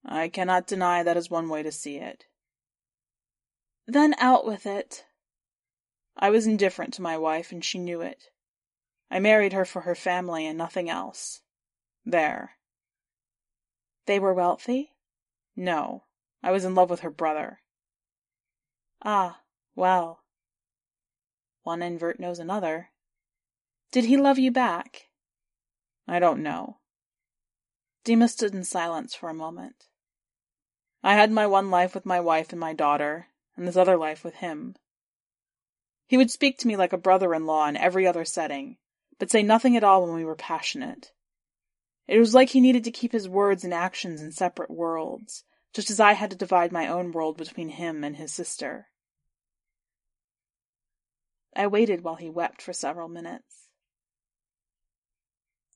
[0.06, 2.25] I cannot deny that is one way to see it.
[3.88, 5.06] Then out with it.
[6.15, 8.29] I was indifferent to my wife, and she knew it.
[9.10, 11.41] I married her for her family and nothing else.
[12.06, 12.58] There.
[14.06, 14.92] They were wealthy?
[15.56, 16.04] No.
[16.42, 17.62] I was in love with her brother.
[19.04, 19.42] Ah,
[19.76, 20.24] well.
[21.63, 22.89] One invert knows another.
[23.92, 25.10] Did he love you back?
[26.08, 26.80] I don't know.
[28.04, 29.88] Demas stood in silence for a moment.
[31.02, 34.24] I had my one life with my wife and my daughter, and this other life
[34.24, 34.76] with him.
[36.08, 38.78] He would speak to me like a brother-in-law in every other setting,
[39.20, 41.12] but say nothing at all when we were passionate.
[42.08, 45.89] It was like he needed to keep his words and actions in separate worlds, just
[45.89, 48.88] as I had to divide my own world between him and his sister.
[51.56, 53.70] I waited while he wept for several minutes.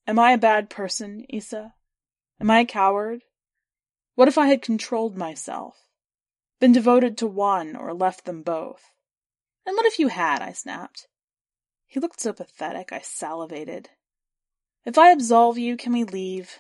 [0.06, 1.74] Am I a bad person, Isa?
[2.40, 3.24] Am I a coward?
[4.16, 5.78] What if I had controlled myself?
[6.60, 8.92] Been devoted to one or left them both?
[9.66, 10.42] And what if you had?
[10.42, 11.08] I snapped.
[11.86, 13.90] He looked so pathetic, I salivated.
[14.88, 16.60] If I absolve you, can we leave?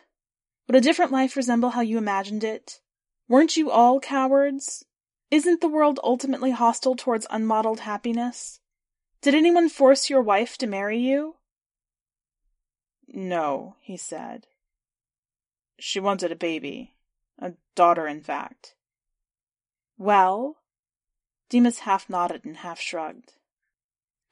[0.67, 2.81] Would a different life resemble how you imagined it?
[3.29, 4.83] Weren't you all cowards?
[5.31, 8.59] Isn't the world ultimately hostile towards unmodeled happiness?
[9.21, 11.37] Did anyone force your wife to marry you?
[13.07, 14.47] No, he said.
[15.79, 16.95] She wanted a baby.
[17.39, 18.75] A daughter, in fact.
[19.97, 20.57] Well?
[21.49, 23.35] Demas half nodded and half shrugged.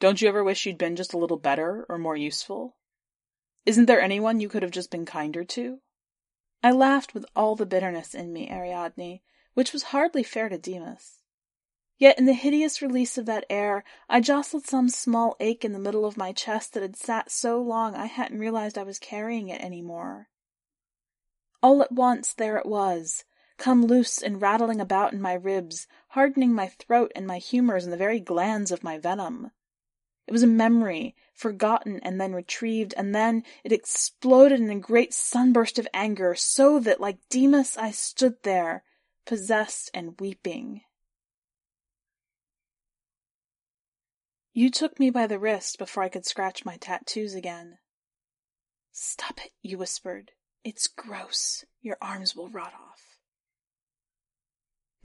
[0.01, 2.75] Don't you ever wish you'd been just a little better or more useful?
[3.65, 5.80] Isn't there anyone you could have just been kinder to?
[6.62, 9.21] I laughed with all the bitterness in me, Ariadne,
[9.56, 11.23] which was hardly fair to Demas.
[11.97, 15.80] Yet in the hideous release of that air, I jostled some small ache in the
[15.80, 19.49] middle of my chest that had sat so long I hadn't realized I was carrying
[19.49, 20.30] it any more.
[21.63, 23.23] All at once there it was,
[23.58, 27.93] come loose and rattling about in my ribs, hardening my throat and my humors and
[27.93, 29.51] the very glands of my venom.
[30.27, 35.13] It was a memory, forgotten and then retrieved, and then it exploded in a great
[35.13, 38.84] sunburst of anger, so that, like Demas, I stood there,
[39.26, 40.82] possessed and weeping.
[44.53, 47.78] You took me by the wrist before I could scratch my tattoos again.
[48.93, 50.32] Stop it, you whispered.
[50.63, 51.65] It's gross.
[51.82, 53.14] Your arms will rot off.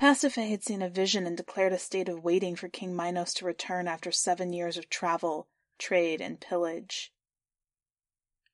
[0.00, 3.44] Pasiphae had seen a vision and declared a state of waiting for King Minos to
[3.44, 5.46] return after seven years of travel,
[5.78, 7.12] trade, and pillage.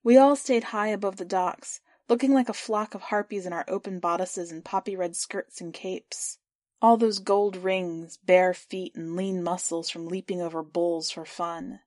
[0.02, 3.64] We all stayed high above the docks, looking like a flock of harpies in our
[3.68, 6.38] open bodices and poppy red skirts and capes.
[6.82, 11.78] All those gold rings, bare feet, and lean muscles from leaping over bulls for fun.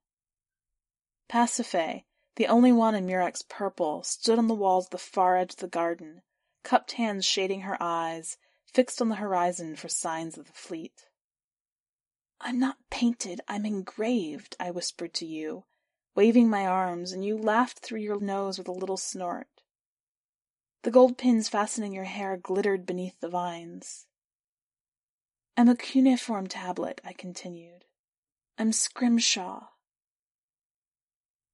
[1.28, 2.06] Pasiphae,
[2.38, 5.60] the only one in Murex purple, stood on the walls at the far edge of
[5.60, 6.22] the garden,
[6.64, 8.38] cupped hands shading her eyes,
[8.74, 11.08] fixed on the horizon for signs of the fleet.
[12.42, 15.66] I'm not painted, I'm engraved, I whispered to you,
[16.16, 19.48] waving my arms, and you laughed through your nose with a little snort.
[20.84, 24.08] The gold pins fastening your hair glittered beneath the vines.
[25.58, 27.84] I'm a cuneiform tablet, I continued.
[28.58, 29.68] I'm Scrimshaw.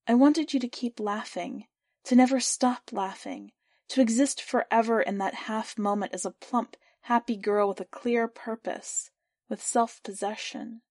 [0.07, 1.65] I wanted you to keep laughing,
[2.03, 3.51] to never stop laughing,
[3.89, 8.27] to exist forever in that half moment as a plump, happy girl with a clear
[8.27, 9.11] purpose,
[9.47, 10.81] with self-possession.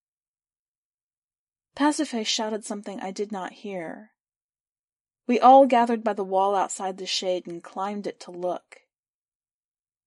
[1.75, 4.13] Pasiphae shouted something I did not hear.
[5.27, 8.83] We all gathered by the wall outside the shade and climbed it to look.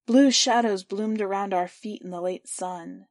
[0.05, 3.07] Blue shadows bloomed around our feet in the late sun.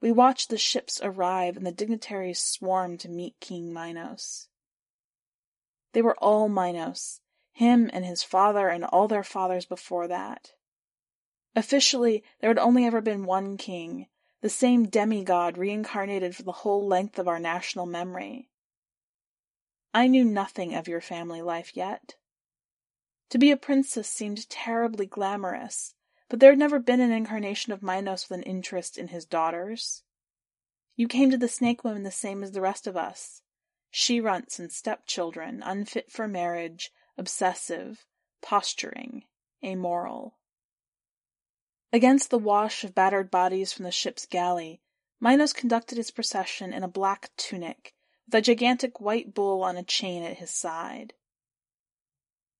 [0.00, 4.46] We watched the ships arrive and the dignitaries swarm to meet King Minos.
[5.94, 7.22] They were all Minos,
[7.54, 10.52] him and his father and all their fathers before that.
[11.56, 14.06] Officially, there had only ever been one king,
[14.40, 18.48] the same demigod reincarnated for the whole length of our national memory.
[19.92, 22.14] I knew nothing of your family life yet.
[23.30, 25.94] To be a princess seemed terribly glamorous,
[26.28, 30.02] but there had never been an incarnation of Minos with an interest in his daughters.
[30.96, 33.42] You came to the snake woman the same as the rest of us.
[33.90, 38.06] She-runts and stepchildren, unfit for marriage, obsessive,
[38.40, 39.24] posturing,
[39.64, 40.38] amoral.
[41.92, 44.80] Against the wash of battered bodies from the ship's galley,
[45.18, 47.94] Minos conducted his procession in a black tunic,
[48.26, 51.14] with a gigantic white bull on a chain at his side.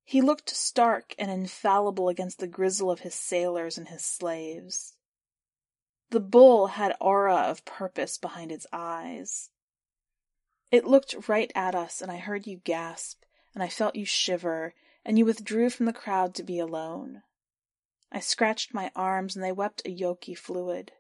[0.05, 4.95] He looked stark and infallible against the grizzle of his sailors and his slaves.
[6.11, 9.51] The bull had aura of purpose behind its eyes.
[10.73, 13.23] It looked right at us, and I heard you gasp,
[13.55, 14.75] and I felt you shiver,
[15.05, 17.23] and you withdrew from the crowd to be alone.
[18.13, 20.93] I scratched my arms and they wept a yolky fluid.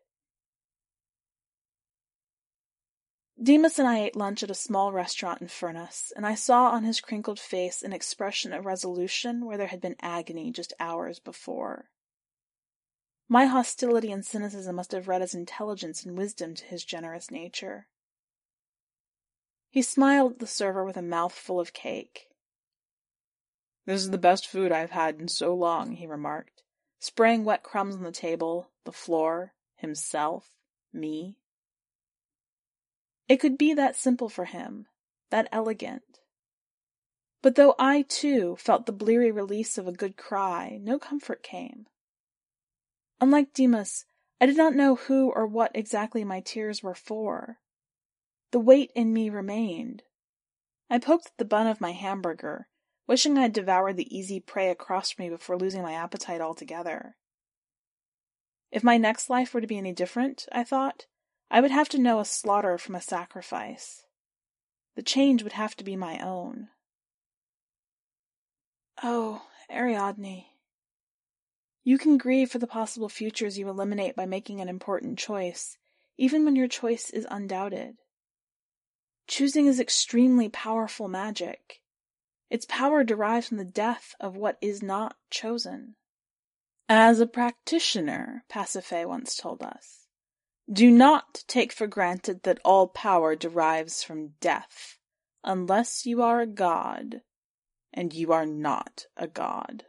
[3.42, 6.84] Demas and I ate lunch at a small restaurant in Furnas, and I saw on
[6.84, 11.90] his crinkled face an expression of resolution where there had been agony just hours before.
[13.28, 17.86] My hostility and cynicism must have read as intelligence and wisdom to his generous nature.
[19.70, 22.28] He smiled at the server with a mouthful of cake.
[23.86, 26.62] This is the best food I've had in so long, he remarked
[27.00, 30.50] spraying wet crumbs on the table, the floor, himself,
[30.92, 31.36] me.
[33.26, 34.86] It could be that simple for him,
[35.30, 36.02] that elegant.
[37.42, 41.86] But though I, too, felt the bleary release of a good cry, no comfort came.
[43.20, 44.04] Unlike Demas,
[44.40, 47.58] I did not know who or what exactly my tears were for.
[48.50, 50.02] The weight in me remained.
[50.90, 52.68] I poked at the bun of my hamburger,
[53.10, 57.16] wishing I had devoured the easy prey across from me before losing my appetite altogether.
[58.70, 61.06] If my next life were to be any different, I thought,
[61.50, 64.04] I would have to know a slaughter from a sacrifice.
[64.94, 66.68] The change would have to be my own.
[69.02, 70.44] Oh, Ariadne.
[71.82, 75.78] You can grieve for the possible futures you eliminate by making an important choice,
[76.16, 77.96] even when your choice is undoubted.
[79.26, 81.79] Choosing is extremely powerful magic.
[82.50, 85.94] Its power derives from the death of what is not chosen.
[86.88, 90.08] As a practitioner, Pasiphae once told us,
[90.70, 94.98] do not take for granted that all power derives from death,
[95.42, 97.22] unless you are a god,
[97.92, 99.84] and you are not a god.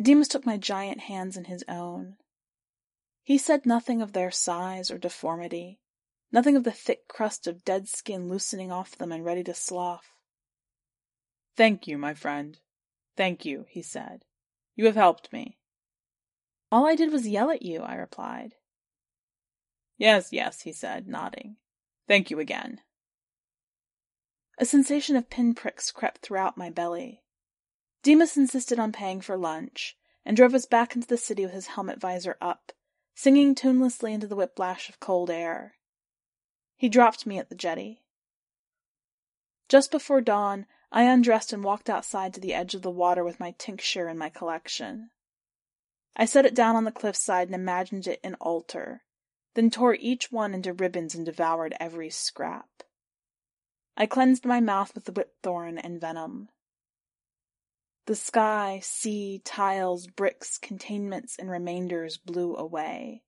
[0.00, 2.16] Demas took my giant hands in his own.
[3.22, 5.78] He said nothing of their size or deformity,
[6.30, 10.14] nothing of the thick crust of dead skin loosening off them and ready to slough.
[11.56, 12.58] Thank you, my friend.
[13.16, 14.24] Thank you, he said.
[14.74, 15.58] You have helped me.
[16.70, 18.54] All I did was yell at you, I replied.
[19.98, 21.56] Yes, yes, he said, nodding.
[22.08, 22.80] Thank you again.
[24.58, 27.22] A sensation of pinpricks crept throughout my belly.
[28.02, 31.68] Demas insisted on paying for lunch, and drove us back into the city with his
[31.68, 32.72] helmet visor up,
[33.14, 35.74] singing tunelessly into the whiplash of cold air.
[36.76, 38.02] He dropped me at the jetty.
[39.68, 43.40] Just before dawn, I undressed and walked outside to the edge of the water with
[43.40, 45.10] my tincture in my collection.
[46.14, 49.02] I set it down on the cliffside and imagined it an altar,
[49.54, 52.82] then tore each one into ribbons and devoured every scrap.
[53.96, 56.50] I cleansed my mouth with the whipthorn and venom.
[58.04, 63.22] The sky, sea, tiles, bricks, containments, and remainders blew away.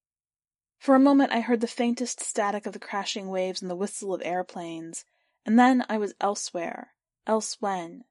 [0.79, 4.13] For a moment I heard the faintest static of the crashing waves and the whistle
[4.13, 5.07] of airplanes,
[5.47, 6.95] and then I was elsewhere,
[7.27, 8.05] else when,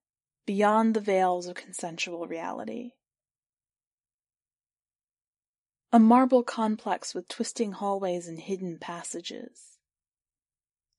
[0.46, 2.92] beyond the veils of consensual reality.
[5.92, 9.78] A marble complex with twisting hallways and hidden passages.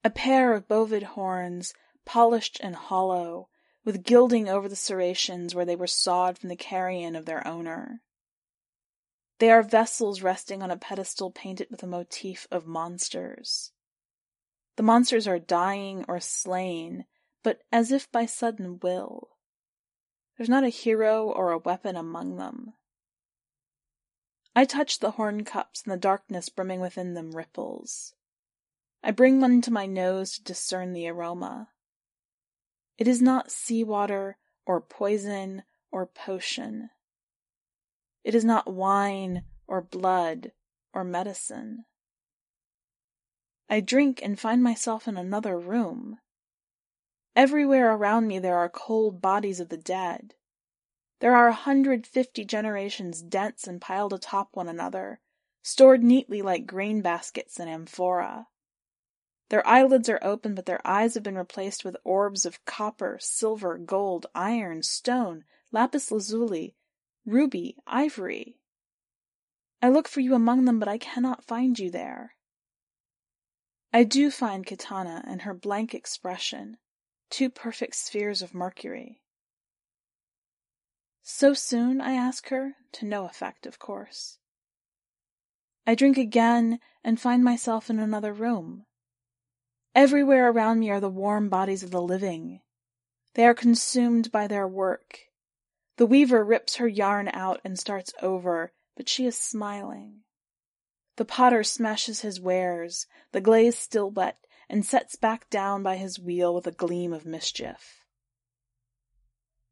[0.05, 3.49] A pair of bovid horns, polished and hollow,
[3.85, 8.01] with gilding over the serrations where they were sawed from the carrion of their owner.
[9.41, 13.73] They are vessels resting on a pedestal painted with a motif of monsters.
[14.77, 17.05] The monsters are dying or slain,
[17.45, 19.29] but as if by sudden will.
[20.37, 22.73] There's not a hero or a weapon among them.
[24.57, 28.15] I touch the horn cups and the darkness brimming within them ripples.
[29.03, 31.69] I bring one to my nose to discern the aroma.
[32.97, 36.91] It is not seawater or poison or potion.
[38.25, 40.53] It is not wine or blood
[40.95, 41.85] or medicine.
[43.69, 46.19] I drink and find myself in another room.
[47.37, 50.35] Everywhere around me there are cold bodies of the dead.
[51.21, 55.21] There are a hundred fifty generations dense and piled atop one another,
[55.63, 58.47] stored neatly like grain baskets in amphora.
[59.49, 63.79] Their eyelids are open, but their eyes have been replaced with orbs of copper, silver,
[63.79, 66.77] gold, iron, stone, lapis lazuli,
[67.27, 68.59] ruby, ivory.
[69.83, 72.35] I look for you among them, but I cannot find you there.
[73.93, 76.79] I do find Kitana and her blank expression,
[77.35, 79.21] two perfect spheres of mercury.
[81.25, 84.39] So soon, I ask her, to no effect, of course.
[85.85, 88.87] I drink again and find myself in another room.
[89.97, 92.61] Everywhere around me are the warm bodies of the living.
[93.35, 95.23] They are consumed by their work.
[95.97, 100.21] The weaver rips her yarn out and starts over, but she is smiling.
[101.17, 104.39] The potter smashes his wares, the glaze still wet,
[104.75, 108.05] and sets back down by his wheel with a gleam of mischief.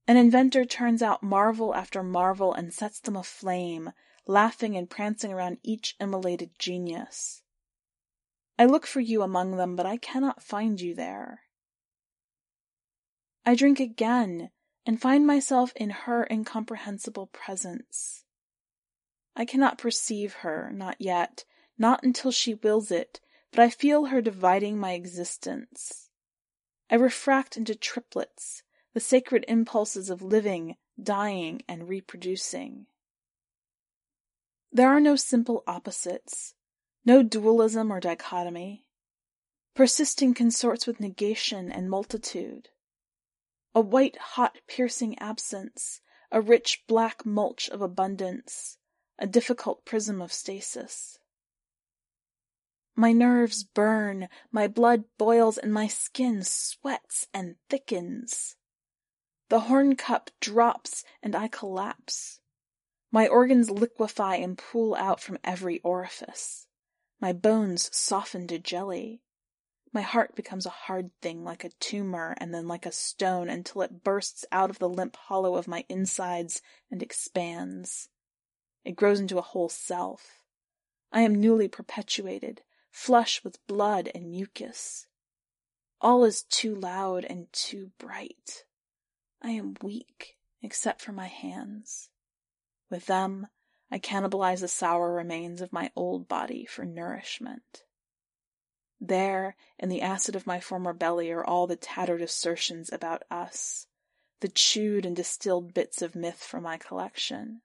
[0.07, 3.91] An inventor turns out marvel after marvel and sets them aflame,
[4.29, 7.43] laughing and prancing around each immolated genius.
[8.57, 11.41] I look for you among them, but I cannot find you there.
[13.45, 14.51] I drink again
[14.87, 18.23] and find myself in her incomprehensible presence.
[19.35, 21.45] I cannot perceive her, not yet,
[21.77, 23.21] not until she wills it,
[23.53, 26.09] but I feel her dividing my existence.
[26.91, 28.63] I refract into triplets,
[28.95, 32.87] the sacred impulses of living, dying, and reproducing.
[34.73, 36.55] There are no simple opposites,
[37.05, 38.87] no dualism or dichotomy.
[39.75, 42.69] Persisting consorts with negation and multitude.
[43.75, 46.01] A white hot piercing absence,
[46.31, 48.79] a rich black mulch of abundance,
[49.19, 51.19] a difficult prism of stasis.
[52.95, 58.57] My nerves burn, my blood boils, and my skin sweats and thickens.
[59.49, 62.41] The horn cup drops, and I collapse.
[63.11, 66.67] My organs liquefy and pool out from every orifice.
[67.21, 69.23] My bones soften to jelly.
[69.93, 73.83] My heart becomes a hard thing like a tumor and then like a stone until
[73.83, 78.09] it bursts out of the limp hollow of my insides and expands.
[78.85, 80.43] It grows into a whole self.
[81.11, 82.63] I am newly perpetuated,
[82.93, 85.09] flush with blood and mucus.
[86.01, 88.65] All is too loud and too bright.
[89.41, 92.11] I am weak, except for my hands.
[92.91, 93.49] With them,
[93.91, 97.83] I cannibalize the sour remains of my old body for nourishment.
[99.01, 103.87] There, in the acid of my former belly, are all the tattered assertions about us,
[104.41, 107.63] the chewed and distilled bits of myth from my collection.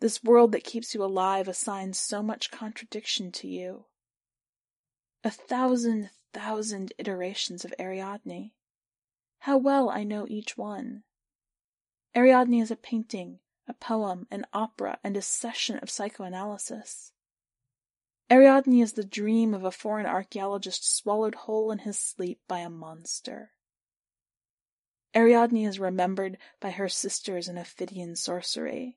[0.00, 3.84] This world that keeps you alive assigns so much contradiction to you.
[5.28, 8.52] A thousand thousand iterations of Ariadne.
[9.40, 11.02] How well I know each one.
[12.16, 17.12] Ariadne is a painting, a poem, an opera, and a session of psychoanalysis.
[18.30, 22.70] Ariadne is the dream of a foreign archaeologist swallowed whole in his sleep by a
[22.70, 23.50] monster.
[25.14, 28.96] Ariadne is remembered by her sisters in Ophidian sorcery.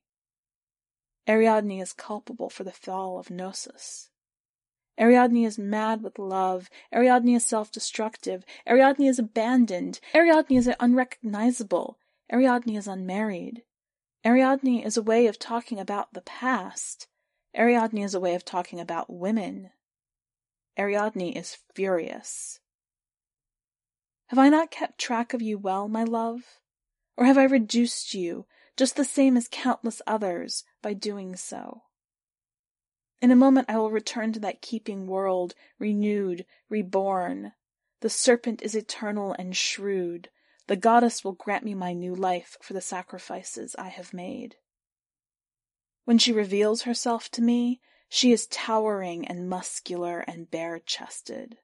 [1.27, 4.11] Ariadne is culpable for the fall of Knossos.
[5.02, 6.70] Ariadne is mad with love.
[6.93, 8.45] Ariadne is self-destructive.
[8.70, 9.99] Ariadne is abandoned.
[10.14, 11.97] Ariadne is unrecognizable.
[12.32, 13.64] Ariadne is unmarried.
[14.24, 17.08] Ariadne is a way of talking about the past.
[17.58, 19.72] Ariadne is a way of talking about women.
[20.78, 22.60] Ariadne is furious.
[24.28, 26.43] Have I not kept track of you well, my love?
[27.18, 28.45] Or have I reduced you,
[28.78, 31.82] just the same as countless others, by doing so?
[33.22, 37.53] In a moment I will return to that keeping world, renewed, reborn.
[37.99, 40.32] The serpent is eternal and shrewd.
[40.65, 44.55] The goddess will grant me my new life for the sacrifices I have made.
[46.05, 51.57] When she reveals herself to me, she is towering and muscular and bare chested.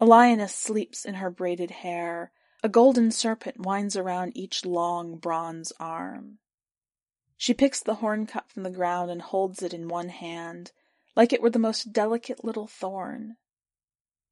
[0.00, 2.32] A lioness sleeps in her braided hair,
[2.62, 6.38] a golden serpent winds around each long bronze arm.
[7.36, 10.72] She picks the horn cup from the ground and holds it in one hand,
[11.14, 13.36] like it were the most delicate little thorn.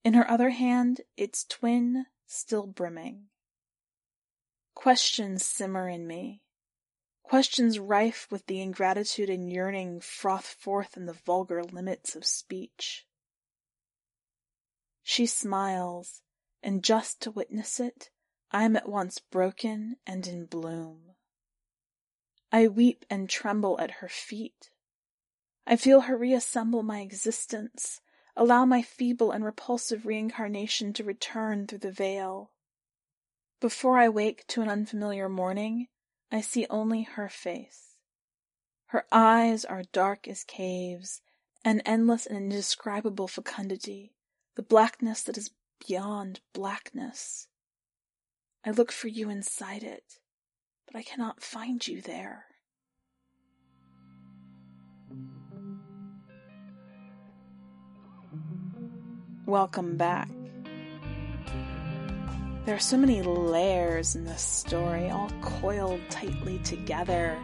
[0.05, 3.29] In her other hand, its twin still brimming.
[4.75, 6.43] Questions simmer in me.
[7.23, 13.07] Questions rife with the ingratitude and yearning froth forth in the vulgar limits of speech.
[15.03, 16.23] She smiles,
[16.63, 18.11] and just to witness it,
[18.51, 21.14] I am at once broken and in bloom.
[22.55, 24.71] I weep and tremble at her feet.
[25.67, 28.01] I feel her reassemble my existence,
[28.37, 32.53] allow my feeble and repulsive reincarnation to return through the veil.
[33.61, 35.89] Before I wake to an unfamiliar morning,
[36.31, 37.97] I see only her face.
[38.87, 41.23] Her eyes are dark as caves,
[41.65, 44.15] an endless and indescribable fecundity,
[44.55, 45.51] the blackness that is
[45.89, 47.49] beyond blackness.
[48.65, 50.21] I look for you inside it,
[50.95, 52.45] but I cannot find you there.
[59.45, 60.31] Welcome back.
[62.65, 67.37] There are so many layers in this story, all coiled tightly together.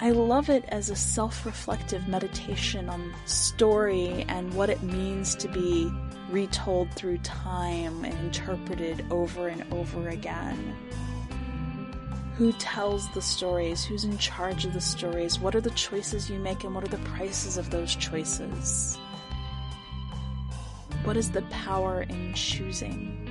[0.00, 5.48] I love it as a self reflective meditation on story and what it means to
[5.48, 5.92] be
[6.30, 10.76] retold through time and interpreted over and over again.
[12.38, 13.84] Who tells the stories?
[13.84, 15.40] Who's in charge of the stories?
[15.40, 18.96] What are the choices you make and what are the prices of those choices?
[21.02, 23.28] What is the power in choosing?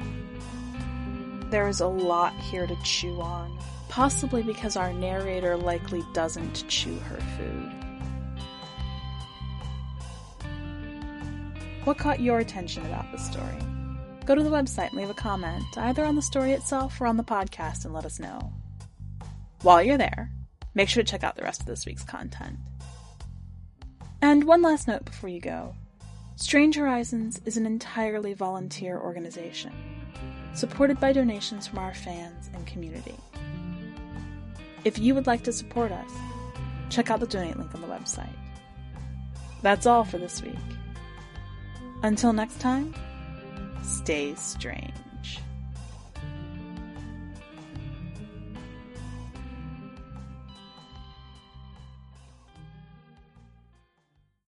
[1.49, 6.99] There is a lot here to chew on, possibly because our narrator likely doesn't chew
[6.99, 7.71] her food.
[11.85, 13.55] What caught your attention about the story?
[14.25, 17.15] Go to the website and leave a comment, either on the story itself or on
[17.15, 18.51] the podcast, and let us know.
[19.63, 20.31] While you're there,
[20.75, 22.57] make sure to check out the rest of this week's content.
[24.21, 25.75] And one last note before you go
[26.35, 29.73] Strange Horizons is an entirely volunteer organization,
[30.53, 33.15] supported by donations from our fans and community.
[34.85, 36.11] If you would like to support us,
[36.89, 38.29] check out the donate link on the website.
[39.63, 40.55] That's all for this week.
[42.03, 42.93] Until next time,
[43.81, 44.93] stay strange.